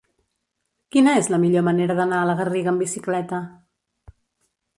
Quina 0.95 1.13
és 1.21 1.29
la 1.33 1.39
millor 1.43 1.65
manera 1.67 1.97
d'anar 1.99 2.23
a 2.23 2.31
la 2.31 2.37
Garriga 2.41 2.73
amb 2.75 2.85
bicicleta? 2.85 3.45